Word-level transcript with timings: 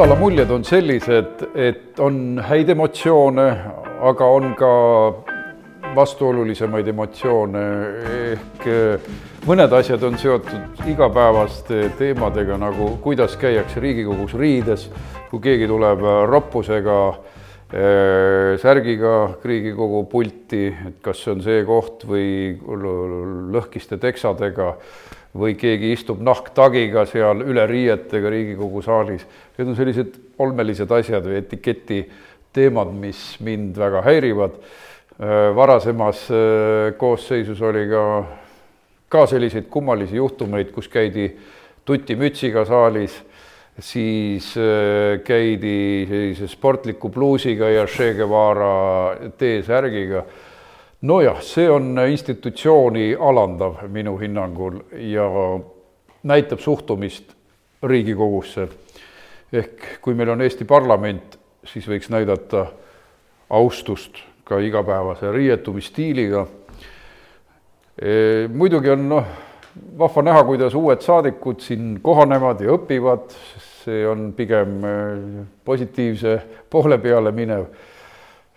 nädala 0.00 0.16
muljed 0.16 0.50
on 0.50 0.62
sellised, 0.64 1.42
et 1.60 1.98
on 2.00 2.38
häid 2.40 2.70
emotsioone, 2.72 3.44
aga 4.08 4.28
on 4.32 4.54
ka 4.56 4.70
vastuolulisemaid 5.92 6.88
emotsioone. 6.88 7.64
Ehk 8.30 8.64
mõned 9.44 9.76
asjad 9.76 10.06
on 10.08 10.16
seotud 10.16 10.80
igapäevaste 10.88 11.90
teemadega, 11.98 12.56
nagu 12.62 12.94
kuidas 13.04 13.36
käiakse 13.36 13.84
Riigikogus 13.84 14.32
riides, 14.40 14.86
kui 15.28 15.44
keegi 15.44 15.68
tuleb 15.68 16.08
roppusega 16.32 16.98
äh, 17.12 18.56
särgiga 18.64 19.14
Riigikogu 19.44 20.06
pulti, 20.08 20.64
et 20.72 21.04
kas 21.04 21.20
see 21.26 21.36
on 21.36 21.44
see 21.44 21.60
koht 21.68 22.08
või 22.08 22.56
lõhkiste 23.52 24.00
teksadega 24.00 24.78
või 25.36 25.54
keegi 25.58 25.92
istub 25.94 26.22
nahktagiga 26.26 27.04
seal 27.06 27.44
üle 27.46 27.66
riietega 27.70 28.32
Riigikogu 28.32 28.82
saalis. 28.82 29.22
Need 29.58 29.70
on 29.70 29.78
sellised 29.78 30.18
olmelised 30.42 30.90
asjad 30.90 31.26
või 31.26 31.38
etiketi 31.38 32.00
teemad, 32.54 32.90
mis 32.94 33.38
mind 33.44 33.78
väga 33.78 34.02
häirivad. 34.06 34.58
varasemas 35.54 36.30
äh, 36.32 36.96
koosseisus 36.96 37.60
oli 37.60 37.82
ka, 37.90 38.04
ka 39.08 39.26
selliseid 39.26 39.66
kummalisi 39.68 40.16
juhtumeid, 40.16 40.70
kus 40.72 40.88
käidi 40.88 41.26
tutimütsiga 41.84 42.64
saalis, 42.64 43.18
siis 43.78 44.54
äh, 44.56 45.20
käidi 45.24 46.06
sellise 46.08 46.48
sportliku 46.48 47.10
pluusiga 47.10 47.68
ja 47.68 47.84
Che 47.86 48.14
Guevara 48.14 49.14
T-särgiga 49.36 50.24
nojah, 51.02 51.40
see 51.42 51.68
on 51.70 51.98
institutsiooni 52.08 53.14
alandav 53.16 53.84
minu 53.88 54.16
hinnangul 54.20 54.80
ja 54.92 55.26
näitab 56.22 56.60
suhtumist 56.60 57.32
Riigikogusse. 57.82 58.68
ehk 59.52 60.00
kui 60.00 60.14
meil 60.14 60.28
on 60.28 60.40
Eesti 60.40 60.64
parlament, 60.64 61.38
siis 61.64 61.88
võiks 61.88 62.10
näidata 62.12 62.66
austust 63.50 64.20
ka 64.44 64.58
igapäevase 64.58 65.32
riietumisstiiliga. 65.32 66.46
E, 68.02 68.12
muidugi 68.52 68.90
on 68.90 69.08
noh, 69.08 69.24
vahva 69.98 70.22
näha, 70.22 70.44
kuidas 70.44 70.74
uued 70.74 71.02
saadikud 71.02 71.64
siin 71.64 71.98
kohanevad 72.02 72.60
ja 72.60 72.76
õpivad, 72.76 73.32
see 73.82 74.04
on 74.06 74.30
pigem 74.36 74.84
e, 74.84 74.94
positiivse 75.64 76.36
poole 76.70 76.98
peale 77.02 77.32
minev 77.32 77.66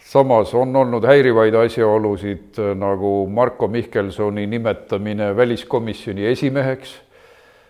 samas 0.06 0.54
on 0.54 0.76
olnud 0.76 1.06
häirivaid 1.08 1.56
asjaolusid 1.56 2.60
äh, 2.60 2.74
nagu 2.78 3.28
Marko 3.30 3.68
Mihkelsoni 3.68 4.48
nimetamine 4.48 5.36
väliskomisjoni 5.36 6.26
esimeheks, 6.26 6.98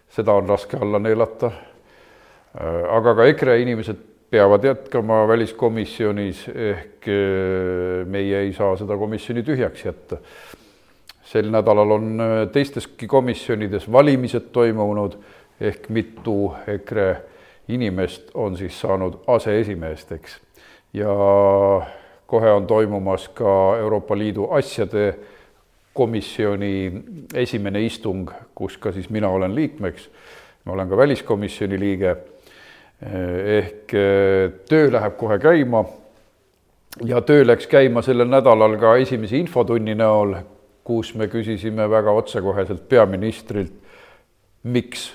seda 0.10 0.34
on 0.34 0.50
raske 0.50 0.78
alla 0.78 1.00
neelata, 1.00 1.52
äh, 1.52 2.82
aga 2.90 3.16
ka 3.16 3.28
EKRE 3.32 3.60
inimesed 3.62 4.02
peavad 4.34 4.66
jätkama 4.66 5.28
väliskomisjonis, 5.30 6.48
ehk 6.50 7.08
äh, 7.08 8.08
meie 8.10 8.42
ei 8.48 8.54
saa 8.54 8.76
seda 8.78 8.98
komisjoni 8.98 9.44
tühjaks 9.44 9.86
jätta. 9.86 10.18
sel 11.34 11.48
nädalal 11.50 11.92
on 11.92 12.22
teisteski 12.54 13.08
komisjonides 13.08 13.88
valimised 13.92 14.52
toimunud, 14.54 15.16
ehk 15.62 15.88
mitu 15.90 16.54
EKRE 16.68 17.16
inimest 17.68 18.30
on 18.34 18.58
siis 18.58 18.80
saanud 18.82 19.16
aseesimeesteks. 19.28 20.38
Ja 20.94 21.16
kohe 22.34 22.52
on 22.52 22.68
toimumas 22.68 23.28
ka 23.30 23.78
Euroopa 23.80 24.18
Liidu 24.18 24.48
asjade 24.52 25.14
komisjoni 25.94 27.04
esimene 27.38 27.84
istung, 27.86 28.32
kus 28.56 28.78
ka 28.82 28.92
siis 28.92 29.10
mina 29.14 29.30
olen 29.30 29.54
liikmeks. 29.56 30.10
ma 30.66 30.74
olen 30.74 30.90
ka 30.90 30.98
väliskomisjoni 30.98 31.80
liige. 31.80 32.16
ehk 33.46 33.94
eh, 33.94 34.52
töö 34.70 34.92
läheb 34.92 35.18
kohe 35.18 35.38
käima. 35.40 35.86
ja 37.06 37.22
töö 37.22 37.46
läks 37.48 37.68
käima 37.68 38.02
sellel 38.02 38.28
nädalal 38.28 38.78
ka 38.82 38.96
esimese 38.96 39.38
infotunni 39.38 39.96
näol, 39.96 40.34
kus 40.84 41.14
me 41.16 41.28
küsisime 41.28 41.90
väga 41.90 42.12
otsekoheselt 42.12 42.90
peaministrilt, 42.90 43.74
miks 44.64 45.12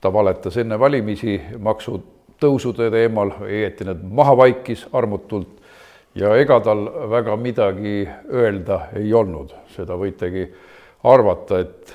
ta 0.00 0.12
valetas 0.12 0.56
enne 0.56 0.78
valimisi 0.78 1.40
maksutõusude 1.58 2.90
teemal, 2.90 3.36
õieti 3.46 3.86
need 3.86 4.02
maha 4.02 4.36
vaikis 4.36 4.86
armutult 4.92 5.57
ja 6.14 6.34
ega 6.36 6.60
tal 6.60 6.84
väga 7.10 7.36
midagi 7.36 8.08
öelda 8.32 8.80
ei 8.96 9.12
olnud, 9.14 9.52
seda 9.74 9.96
võitegi 9.98 10.46
arvata, 11.04 11.60
et 11.60 11.94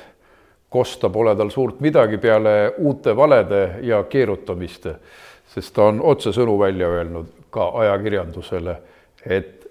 kosta 0.73 1.09
pole 1.09 1.35
tal 1.35 1.51
suurt 1.53 1.81
midagi 1.85 2.17
peale 2.17 2.73
uute 2.77 3.15
valede 3.15 3.63
ja 3.85 4.03
keerutamiste, 4.09 4.95
sest 5.53 5.73
ta 5.75 5.89
on 5.91 6.01
otsesõnu 6.01 6.57
välja 6.59 6.89
öelnud 6.89 7.33
ka 7.53 7.69
ajakirjandusele, 7.83 8.77
et 9.25 9.67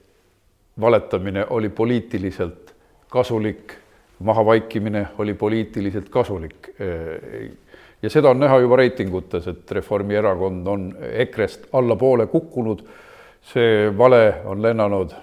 valetamine 0.81 1.47
oli 1.51 1.69
poliitiliselt 1.69 2.75
kasulik, 3.11 3.75
mahavaikimine 4.19 5.07
oli 5.19 5.35
poliitiliselt 5.35 6.09
kasulik. 6.09 6.69
ja 8.03 8.11
seda 8.11 8.31
on 8.31 8.41
näha 8.41 8.59
juba 8.59 8.77
reitingutes, 8.77 9.47
et 9.49 9.71
Reformierakond 9.71 10.67
on 10.67 10.87
EKRE-st 11.13 11.69
allapoole 11.73 12.27
kukkunud 12.27 12.83
see 13.43 13.91
vale 13.99 14.43
on 14.45 14.63
lennanud 14.63 15.15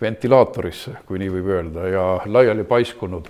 ventilaatorisse, 0.00 0.98
kui 1.06 1.20
nii 1.22 1.32
võib 1.36 1.50
öelda, 1.54 1.88
ja 1.88 2.04
laiali 2.26 2.64
paiskunud. 2.64 3.28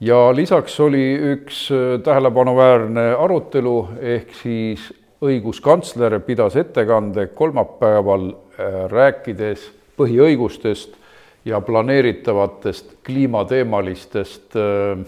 ja 0.00 0.34
lisaks 0.34 0.80
oli 0.80 1.04
üks 1.34 1.70
äh, 1.72 2.00
tähelepanuväärne 2.02 3.14
arutelu, 3.18 3.88
ehk 4.00 4.34
siis 4.42 4.92
õiguskantsler 5.24 6.18
pidas 6.20 6.56
ettekande 6.56 7.26
kolmapäeval, 7.26 8.28
äh, 8.58 8.78
rääkides 8.90 9.70
põhiõigustest 9.96 10.96
ja 11.44 11.60
planeeritavatest 11.60 12.96
kliimateemalistest 13.06 14.56
äh, 14.56 15.04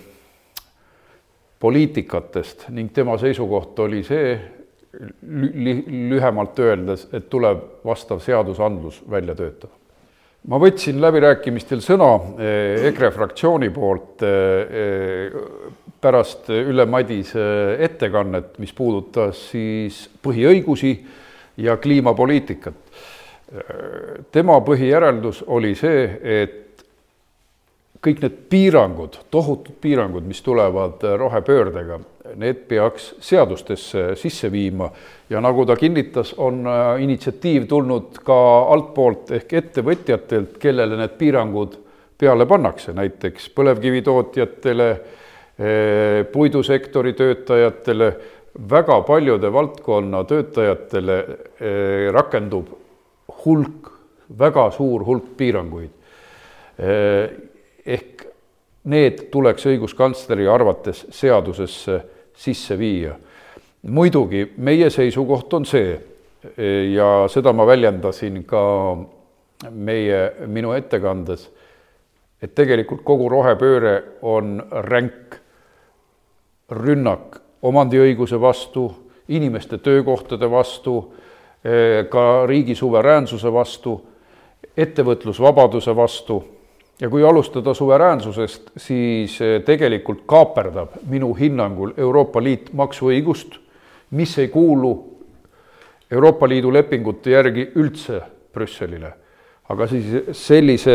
poliitikatest 1.61 2.69
ning 2.69 2.93
tema 2.93 3.16
seisukoht 3.19 3.78
oli 3.78 4.03
see, 4.05 4.37
lühemalt 6.11 6.59
öeldes, 6.59 7.07
et 7.12 7.29
tuleb 7.31 7.65
vastav 7.84 8.21
seadusandlus 8.25 9.03
välja 9.11 9.34
töötada. 9.34 9.73
ma 10.47 10.61
võtsin 10.62 11.01
läbirääkimistel 11.03 11.81
sõna 11.83 12.11
eh, 12.39 12.87
EKRE 12.93 13.11
fraktsiooni 13.11 13.71
poolt 13.75 14.23
eh, 14.23 14.77
eh, 14.83 15.33
pärast 16.01 16.51
Ülle 16.55 16.87
Madise 16.87 17.77
ettekannet, 17.83 18.59
mis 18.62 18.73
puudutas 18.73 19.41
siis 19.51 20.05
põhiõigusi 20.23 20.93
ja 21.57 21.77
kliimapoliitikat. 21.77 22.75
tema 24.33 24.61
põhijäreldus 24.61 25.45
oli 25.47 25.75
see, 25.75 26.07
et 26.23 26.66
kõik 28.03 28.21
need 28.23 28.37
piirangud, 28.51 29.17
tohutud 29.31 29.79
piirangud, 29.81 30.27
mis 30.27 30.43
tulevad 30.45 31.03
rohepöördega, 31.19 31.99
need 32.34 32.67
peaks 32.69 33.12
seadustesse 33.23 34.15
sisse 34.19 34.51
viima 34.53 34.89
ja 35.31 35.41
nagu 35.41 35.65
ta 35.67 35.77
kinnitas, 35.79 36.34
on 36.39 36.67
äh, 36.67 37.03
initsiatiiv 37.03 37.67
tulnud 37.71 38.21
ka 38.27 38.39
altpoolt 38.75 39.33
ehk 39.37 39.53
ettevõtjatelt, 39.61 40.57
kellele 40.62 40.99
need 41.01 41.17
piirangud 41.19 41.77
peale 42.19 42.47
pannakse, 42.49 42.95
näiteks 42.97 43.51
põlevkivitootjatele, 43.57 44.89
äh, 44.91 46.23
puidusektori 46.33 47.15
töötajatele, 47.19 48.13
väga 48.71 49.01
paljude 49.07 49.53
valdkonna 49.53 50.25
töötajatele 50.25 51.19
äh, 51.22 52.09
rakendub 52.15 52.72
hulk, 53.45 53.93
väga 54.39 54.71
suur 54.75 55.04
hulk 55.07 55.37
piiranguid. 55.39 55.93
Ehk 57.86 58.27
need 58.91 59.27
tuleks 59.30 59.66
õiguskantsleri 59.66 60.47
arvates 60.50 61.06
seadusesse 61.10 62.00
sisse 62.36 62.78
viia. 62.78 63.16
muidugi 63.86 64.53
meie 64.56 64.91
seisukoht 64.91 65.53
on 65.54 65.65
see 65.66 66.00
ja 66.94 67.27
seda 67.30 67.53
ma 67.53 67.66
väljendasin 67.66 68.44
ka 68.44 68.62
meie, 69.71 70.33
minu 70.47 70.72
ettekandes, 70.72 71.48
et 72.42 72.54
tegelikult 72.54 73.03
kogu 73.04 73.28
rohepööre 73.28 74.03
on 74.22 74.59
ränk 74.71 75.38
rünnak 76.71 77.41
omandiõiguse 77.62 78.41
vastu, 78.41 78.91
inimeste 79.28 79.78
töökohtade 79.78 80.50
vastu, 80.50 81.15
ka 82.10 82.47
riigi 82.47 82.74
suveräänsuse 82.74 83.53
vastu, 83.53 83.97
ettevõtlusvabaduse 84.77 85.97
vastu 85.97 86.42
ja 87.01 87.10
kui 87.10 87.25
alustada 87.25 87.75
suveräänsusest, 87.75 88.71
siis 88.77 89.41
eh, 89.41 89.60
tegelikult 89.65 90.25
kaaperdab 90.27 90.97
minu 91.10 91.34
hinnangul 91.37 91.93
Euroopa 91.97 92.43
Liit 92.43 92.72
maksuõigust, 92.72 93.59
mis 94.10 94.39
ei 94.39 94.48
kuulu 94.48 94.95
Euroopa 96.10 96.48
Liidu 96.48 96.72
lepingute 96.72 97.31
järgi 97.31 97.71
üldse 97.77 98.21
Brüsselile. 98.54 99.13
aga 99.69 99.87
siis 99.91 100.28
sellise 100.39 100.93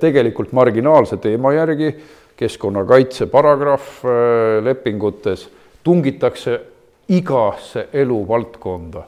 tegelikult 0.00 0.52
marginaalse 0.52 1.16
teema 1.16 1.50
järgi, 1.52 1.88
keskkonnakaitse 2.36 3.26
paragrahv 3.26 4.04
eh, 4.04 4.64
lepingutes, 4.64 5.48
tungitakse 5.84 6.60
igasse 7.08 7.88
eluvaldkonda. 7.92 9.02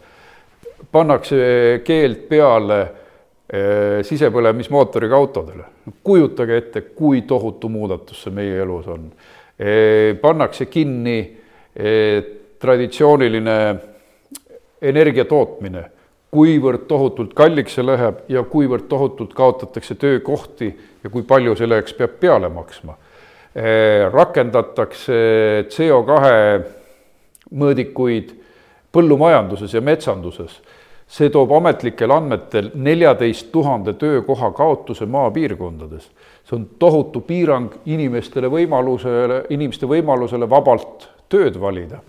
pannakse 0.92 1.80
keeld 1.84 2.28
peale 2.28 3.05
sisepõlemismootoriga 4.02 5.14
autodele. 5.14 5.64
kujutage 6.02 6.56
ette, 6.56 6.80
kui 6.80 7.22
tohutu 7.22 7.68
muudatus 7.68 8.24
see 8.24 8.32
meie 8.34 8.56
elus 8.62 8.88
on 8.90 9.04
eh,. 9.58 10.16
pannakse 10.20 10.66
kinni 10.66 11.18
eh, 11.76 12.24
traditsiooniline 12.58 13.58
energia 14.82 15.24
tootmine, 15.24 15.84
kuivõrd 16.34 16.86
tohutult 16.88 17.34
kalliks 17.36 17.76
see 17.78 17.86
läheb 17.86 18.24
ja 18.28 18.42
kuivõrd 18.42 18.88
tohutult 18.90 19.34
kaotatakse 19.34 19.94
töökohti 19.94 20.72
ja 21.04 21.10
kui 21.10 21.22
palju 21.22 21.54
selleks 21.56 21.94
peab 21.96 22.18
peale 22.20 22.50
maksma. 22.52 22.96
Rakendatakse 24.12 25.16
CO 25.72 26.02
kahe 26.04 26.40
mõõdikuid 27.56 28.34
põllumajanduses 28.92 29.72
ja 29.72 29.80
metsanduses. 29.80 30.58
See 31.06 31.30
toob 31.30 31.52
ametlikel 31.54 32.10
andmetel 32.10 32.72
neljateist 32.74 33.52
tuhande 33.52 33.94
töökoha 33.94 34.50
kaotuse 34.52 35.06
maapiirkondades. 35.06 36.10
see 36.44 36.56
on 36.56 36.68
tohutu 36.78 37.20
piirang 37.20 37.72
inimestele 37.86 38.50
võimalusele, 38.50 39.44
inimeste 39.50 39.86
võimalusele 39.86 40.50
vabalt 40.50 41.08
tööd 41.28 41.60
valida 41.60 42.00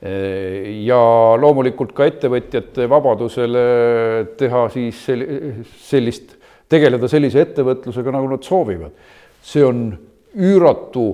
ja 0.00 1.00
loomulikult 1.36 1.92
ka 1.92 2.06
ettevõtjate 2.08 2.86
vabadusele 2.88 3.64
teha 4.40 4.62
siis 4.72 5.02
sellist, 5.90 6.36
tegeleda 6.72 7.08
sellise 7.08 7.42
ettevõtlusega, 7.44 8.14
nagu 8.14 8.30
nad 8.30 8.46
soovivad. 8.46 8.92
see 9.42 9.64
on 9.64 9.98
üüratu 10.36 11.06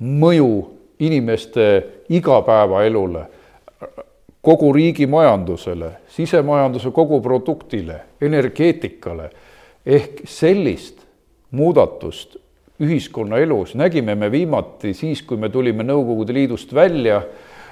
mõju 0.00 0.50
inimeste 0.98 1.66
igapäevaelule, 2.08 3.26
kogu 4.44 4.72
riigi 4.72 5.06
majandusele, 5.08 5.90
sisemajanduse 6.12 6.92
koguproduktile, 6.92 8.00
energeetikale. 8.20 9.30
Ehk 9.86 10.22
sellist 10.28 11.00
muudatust 11.50 12.36
ühiskonnaelus 12.80 13.74
nägime 13.78 14.14
me 14.14 14.30
viimati 14.32 14.94
siis, 14.94 15.22
kui 15.22 15.40
me 15.40 15.48
tulime 15.48 15.84
Nõukogude 15.86 16.34
Liidust 16.36 16.74
välja. 16.74 17.22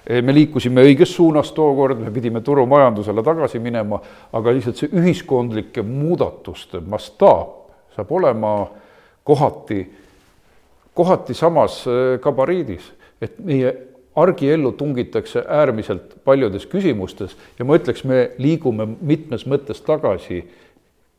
Me 0.02 0.34
liikusime 0.34 0.82
õiges 0.82 1.12
suunas 1.14 1.52
tookord, 1.54 2.00
me 2.02 2.10
pidime 2.10 2.40
turumajandusele 2.42 3.22
tagasi 3.22 3.60
minema, 3.62 4.00
aga 4.34 4.54
lihtsalt 4.54 4.80
see 4.80 4.90
ühiskondlike 4.98 5.84
muudatuste 5.86 6.80
mastaap 6.82 7.60
saab 7.96 8.12
olema 8.12 8.70
kohati, 9.24 9.84
kohati 10.94 11.34
samas 11.34 11.84
äh, 11.86 12.18
gabariidis, 12.22 12.88
et 13.22 13.38
meie 13.38 13.72
argiellu 14.16 14.72
tungitakse 14.72 15.44
äärmiselt 15.48 16.16
paljudes 16.24 16.66
küsimustes 16.66 17.36
ja 17.58 17.64
ma 17.64 17.76
ütleks, 17.78 18.04
me 18.04 18.30
liigume 18.38 18.86
mitmes 19.00 19.46
mõttes 19.48 19.80
tagasi 19.84 20.42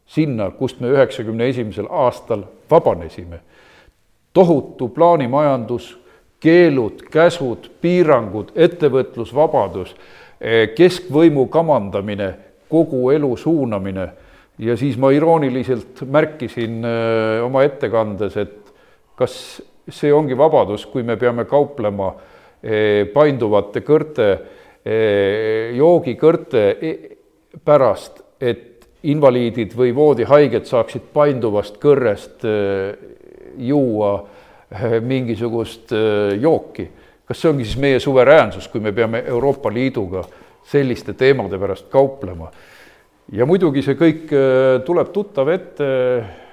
sinna, 0.05 0.51
kust 0.51 0.81
me 0.81 0.91
üheksakümne 0.93 1.47
esimesel 1.49 1.87
aastal 1.89 2.43
vabanesime. 2.71 3.39
tohutu 4.33 4.87
plaanimajandus 4.89 5.97
keelud, 6.39 7.03
käsud, 7.11 7.69
piirangud, 7.81 8.51
ettevõtlusvabadus, 8.55 9.95
eh, 10.41 10.69
keskvõimu 10.75 11.47
kamandamine, 11.47 12.33
kogu 12.69 13.09
elu 13.11 13.37
suunamine 13.37 14.09
ja 14.59 14.77
siis 14.77 14.97
ma 14.97 15.11
irooniliselt 15.11 16.01
märkisin 16.05 16.85
eh, 16.85 17.43
oma 17.45 17.63
ettekandes, 17.63 18.37
et 18.37 18.73
kas 19.15 19.61
see 19.89 20.13
ongi 20.13 20.37
vabadus, 20.37 20.85
kui 20.85 21.03
me 21.03 21.15
peame 21.17 21.45
kauplema 21.45 22.13
eh, 22.13 22.33
painduvate 23.13 23.81
kõrte, 23.83 24.27
joogikõrte 25.75 26.61
pärast, 27.65 28.21
et 28.39 28.87
invaliidid 29.03 29.75
või 29.75 29.91
voodihaiged 29.95 30.67
saaksid 30.69 31.09
painduvast 31.11 31.75
kõrrest 31.83 32.45
juua 33.57 34.13
Äh, 34.73 35.01
mingisugust 35.01 35.91
jooki. 36.41 36.89
kas 37.25 37.39
see 37.39 37.49
ongi 37.49 37.65
siis 37.65 37.77
meie 37.77 37.99
suveräänsus, 38.01 38.67
kui 38.67 38.81
me 38.81 38.91
peame 38.91 39.21
Euroopa 39.27 39.69
Liiduga 39.69 40.23
selliste 40.65 41.13
teemade 41.13 41.59
pärast 41.61 41.91
kauplema? 41.93 42.49
ja 43.31 43.45
muidugi 43.45 43.83
see 43.85 43.93
kõik 43.93 44.33
tuleb 44.85 45.11
tuttav 45.13 45.51
ette 45.53 45.85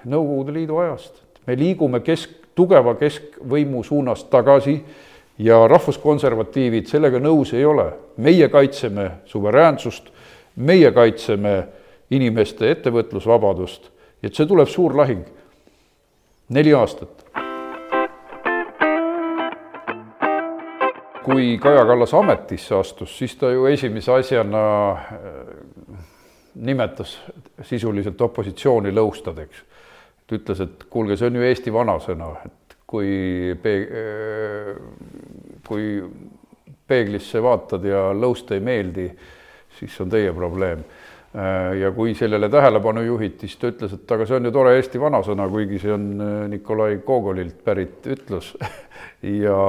Nõukogude 0.04 0.52
Liidu 0.52 0.76
ajast. 0.82 1.22
me 1.46 1.56
liigume 1.56 2.02
kesk, 2.04 2.30
tugeva 2.54 2.94
keskvõimu 2.94 3.82
suunas 3.84 4.24
tagasi 4.28 4.76
ja 5.40 5.62
rahvuskonservatiivid 5.68 6.90
sellega 6.90 7.20
nõus 7.22 7.54
ei 7.56 7.64
ole. 7.64 7.92
meie 8.16 8.48
kaitseme 8.48 9.10
suveräänsust, 9.24 10.10
meie 10.56 10.92
kaitseme 10.92 11.68
inimeste 12.10 12.70
ettevõtlusvabadust, 12.70 13.90
et 14.22 14.34
see 14.34 14.46
tuleb 14.46 14.68
suur 14.68 14.96
lahing. 14.96 15.24
neli 16.48 16.74
aastat 16.74 17.20
kui 21.30 21.58
Kaja 21.62 21.84
Kallas 21.86 22.14
ametisse 22.14 22.74
astus, 22.74 23.12
siis 23.18 23.36
ta 23.38 23.50
ju 23.52 23.66
esimese 23.70 24.12
asjana 24.12 24.62
äh, 24.90 25.18
nimetas 26.54 27.18
sisuliselt 27.62 28.20
opositsiooni 28.20 28.92
lõustadeks. 28.94 29.66
ta 30.26 30.38
ütles, 30.38 30.60
et 30.62 30.84
kuulge, 30.90 31.16
see 31.18 31.26
on 31.26 31.38
ju 31.38 31.46
Eesti 31.46 31.72
vanasõna, 31.74 32.30
et 32.46 32.76
kui 32.86 33.54
pe-, 33.62 33.76
äh, 33.86 34.80
kui 35.70 36.00
peeglisse 36.90 37.42
vaatad 37.42 37.86
ja 37.86 38.08
lõust 38.16 38.50
ei 38.56 38.62
meeldi, 38.64 39.06
siis 39.78 39.94
on 40.02 40.10
teie 40.10 40.34
probleem. 40.34 40.82
Äh, 41.30 41.78
ja 41.84 41.92
kui 41.94 42.16
sellele 42.18 42.50
tähelepanu 42.50 43.06
juhiti, 43.06 43.46
siis 43.46 43.62
ta 43.62 43.70
ütles, 43.70 43.94
et 43.94 44.14
aga 44.16 44.26
see 44.26 44.40
on 44.40 44.50
ju 44.50 44.54
tore 44.54 44.74
Eesti 44.76 45.00
vanasõna, 45.02 45.46
kuigi 45.50 45.78
see 45.78 45.94
on 45.94 46.06
Nikolai 46.50 46.98
Gogolilt 47.06 47.62
pärit 47.64 48.10
ütlus 48.10 48.56
ja 49.44 49.60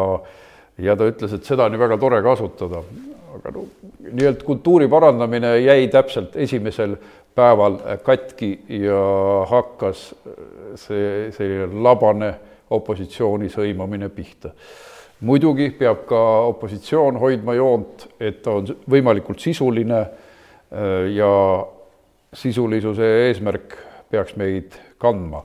ja 0.82 0.96
ta 0.98 1.08
ütles, 1.10 1.34
et 1.36 1.48
seda 1.48 1.68
on 1.68 1.76
ju 1.76 1.82
väga 1.82 1.98
tore 2.02 2.22
kasutada. 2.26 2.84
aga 3.32 3.52
no 3.56 3.66
nii-öelda 4.12 4.44
kultuuri 4.44 4.88
parandamine 4.92 5.54
jäi 5.62 5.88
täpselt 5.88 6.36
esimesel 6.36 6.98
päeval 7.36 7.78
katki 8.04 8.50
ja 8.82 9.02
hakkas 9.48 10.10
see 10.76 11.30
selline 11.32 11.70
labane 11.84 12.34
opositsiooni 12.72 13.50
sõimamine 13.52 14.10
pihta. 14.10 14.52
Muidugi 15.22 15.70
peab 15.78 16.06
ka 16.10 16.22
opositsioon 16.50 17.20
hoidma 17.22 17.56
joont, 17.58 18.08
et 18.20 18.42
ta 18.44 18.58
on 18.60 18.70
võimalikult 18.90 19.40
sisuline 19.40 20.02
äh, 20.02 21.10
ja 21.16 21.32
sisulisuse 22.34 23.08
eesmärk 23.28 23.76
peaks 24.12 24.36
meid 24.40 24.78
kandma 25.00 25.44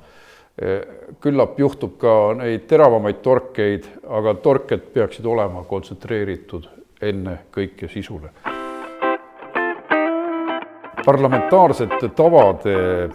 küllap 1.20 1.58
juhtub 1.60 1.98
ka 2.00 2.32
neid 2.38 2.64
teravamaid 2.68 3.20
torkeid, 3.24 3.86
aga 4.08 4.34
torked 4.40 4.88
peaksid 4.94 5.26
olema 5.28 5.64
kontsentreeritud 5.68 6.68
ennekõike 7.02 7.88
sisule. 7.92 8.32
parlamentaarsete 11.06 12.08
tavade 12.18 13.10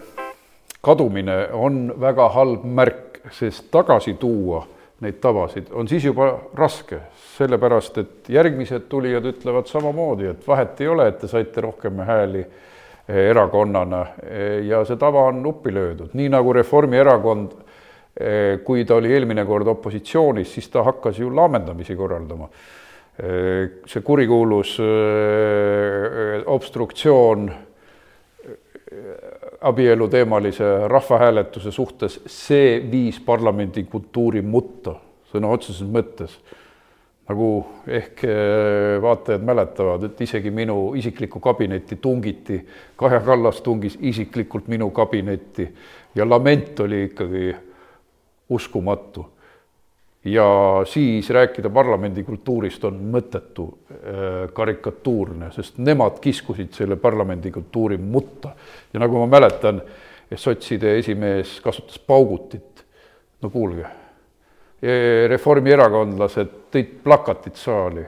kadumine 0.80 1.48
on 1.52 1.92
väga 2.00 2.28
halb 2.32 2.62
märk, 2.64 3.18
sest 3.30 3.66
tagasi 3.70 4.14
tuua 4.14 4.62
neid 5.02 5.18
tavasid 5.22 5.72
on 5.74 5.88
siis 5.90 6.04
juba 6.06 6.28
raske, 6.58 7.00
sellepärast 7.36 7.98
et 8.02 8.28
järgmised 8.32 8.86
tulijad 8.90 9.26
ütlevad 9.32 9.70
samamoodi, 9.70 10.28
et 10.30 10.46
vahet 10.46 10.80
ei 10.80 10.90
ole, 10.92 11.08
et 11.10 11.18
te 11.22 11.30
saite 11.30 11.64
rohkem 11.64 12.02
hääli 12.06 12.44
erakonnana 13.08 14.04
ja 14.62 14.84
see 14.86 14.98
tava 15.00 15.26
on 15.32 15.42
uppi 15.46 15.72
löödud, 15.74 16.12
nii 16.14 16.28
nagu 16.32 16.52
Reformierakond, 16.54 17.56
kui 18.64 18.84
ta 18.86 18.98
oli 19.00 19.10
eelmine 19.12 19.44
kord 19.48 19.66
opositsioonis, 19.72 20.54
siis 20.54 20.68
ta 20.70 20.84
hakkas 20.86 21.18
ju 21.18 21.32
laamendamisi 21.34 21.96
korraldama. 21.96 22.48
see 23.86 24.00
kurikuulus 24.00 24.78
obstruktsioon 26.46 27.50
abieluteemalise 29.62 30.88
rahvahääletuse 30.88 31.70
suhtes, 31.70 32.20
see 32.26 32.80
viis 32.90 33.20
parlamendi 33.20 33.84
kultuuri 33.84 34.42
mutta 34.42 34.96
sõna 35.32 35.52
otseses 35.54 35.86
mõttes 35.88 36.34
nagu 37.28 37.48
ehk 37.86 38.24
äh, 38.26 39.02
vaatajad 39.02 39.44
mäletavad, 39.46 40.06
et 40.08 40.20
isegi 40.20 40.50
minu 40.50 40.94
isiklikku 40.98 41.40
kabinetti 41.40 41.96
tungiti, 41.96 42.58
Kaja 42.96 43.20
Kallas 43.20 43.62
tungis 43.62 43.98
isiklikult 44.00 44.68
minu 44.68 44.90
kabinetti 44.90 45.68
ja 46.14 46.28
lament 46.28 46.80
oli 46.80 47.04
ikkagi 47.04 47.54
uskumatu. 48.48 49.31
Ja 50.24 50.46
siis 50.86 51.30
rääkida 51.30 51.70
parlamendikultuurist 51.70 52.84
on 52.84 53.00
mõttetu, 53.14 53.66
äh, 53.90 54.52
karikatuurne, 54.54 55.50
sest 55.54 55.78
nemad 55.78 56.20
kiskusid 56.22 56.72
selle 56.72 56.96
parlamendikultuuri 56.96 57.98
mutta. 57.98 58.54
ja 58.92 59.00
nagu 59.00 59.18
ma 59.18 59.26
mäletan, 59.26 59.82
sotside 60.34 60.98
esimees 60.98 61.60
kasutas 61.60 61.98
paugutit. 61.98 62.84
no 63.42 63.50
kuulge 63.50 63.86
Reformierakondlased 65.28 66.48
tõid 66.74 66.88
plakatid 67.04 67.54
saali 67.54 68.02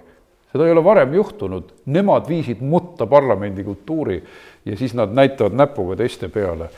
seda 0.54 0.68
ei 0.68 0.73
ole 0.73 0.85
varem 0.87 1.14
juhtunud, 1.18 1.71
nemad 1.90 2.28
viisid 2.30 2.61
mutta 2.62 3.09
parlamendi 3.11 3.64
kultuuri 3.66 4.21
ja 4.64 4.76
siis 4.78 4.94
nad 4.94 5.11
näitavad 5.11 5.56
näpuga 5.59 5.97
teiste 5.99 6.28
peale. 6.28 6.68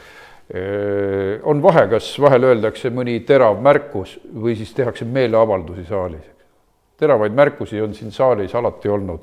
On 1.43 1.62
vahe, 1.62 1.88
kas 1.91 2.12
vahel 2.23 2.45
öeldakse 2.47 2.91
mõni 2.95 3.17
terav 3.26 3.59
märkus 3.59 4.12
või 4.31 4.55
siis 4.55 4.71
tehakse 4.75 5.05
meeleavaldusi 5.05 5.85
saalis. 5.88 6.23
teravaid 6.97 7.35
märkusi 7.35 7.83
on 7.83 7.95
siin 7.95 8.12
saalis 8.12 8.55
alati 8.55 8.88
olnud, 8.88 9.21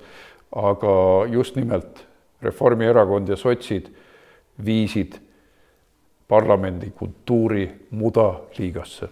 aga 0.51 1.25
just 1.31 1.55
nimelt 1.55 2.05
Reformierakond 2.43 3.29
ja 3.29 3.35
sotsid 3.35 3.87
viisid 4.65 5.15
parlamendi 6.27 6.91
kultuuri 6.91 7.71
mudaliigasse 7.91 9.07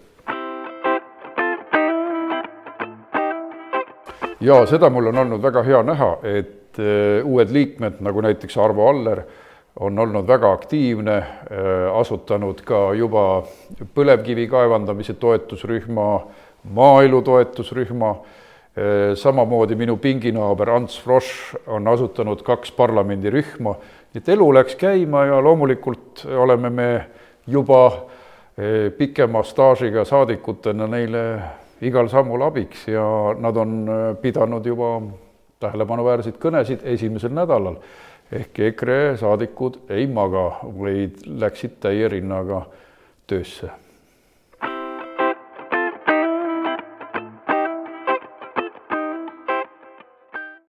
ja 4.41 4.65
seda 4.65 4.89
mul 4.89 5.11
on 5.11 5.21
olnud 5.23 5.41
väga 5.43 5.63
hea 5.65 5.81
näha, 5.85 6.11
et 6.23 6.79
äh, 6.81 7.25
uued 7.25 7.53
liikmed, 7.53 8.01
nagu 8.03 8.23
näiteks 8.25 8.57
Arvo 8.61 8.89
Aller, 8.89 9.23
on 9.79 9.99
olnud 9.99 10.27
väga 10.27 10.51
aktiivne, 10.51 11.17
äh, 11.17 11.87
asutanud 11.99 12.61
ka 12.65 12.93
juba 12.93 13.43
põlevkivi 13.95 14.47
kaevandamise 14.51 15.13
toetusrühma, 15.13 16.07
maaelu 16.75 17.21
toetusrühma, 17.21 18.09
äh, 18.11 19.15
samamoodi 19.15 19.75
minu 19.75 19.97
pinginaaber 19.97 20.69
Ants 20.69 20.99
Frosch 21.01 21.55
on 21.67 21.87
asutanud 21.87 22.43
kaks 22.43 22.71
parlamendirühma, 22.71 23.75
et 24.15 24.29
elu 24.29 24.53
läks 24.53 24.75
käima 24.75 25.25
ja 25.25 25.41
loomulikult 25.43 26.25
oleme 26.37 26.69
me 26.69 26.91
juba 27.47 27.83
pikema 28.97 29.41
staažiga 29.47 30.03
saadikutena 30.05 30.85
neile 30.87 31.21
igal 31.81 32.09
sammul 32.09 32.41
abiks 32.45 32.85
ja 32.87 33.03
nad 33.39 33.57
on 33.57 33.89
äh, 33.89 34.15
pidanud 34.21 34.65
juba 34.65 34.93
tähelepanuväärseid 35.61 36.37
kõnesid 36.41 36.85
esimesel 36.93 37.33
nädalal. 37.33 37.77
Ehk 38.31 38.59
EKRE 38.71 39.17
saadikud 39.19 39.81
ei 39.91 40.07
maga, 40.07 40.47
vaid 40.63 41.23
läksid 41.27 41.79
täie 41.83 42.07
rinnaga 42.09 42.65
töösse 43.27 43.71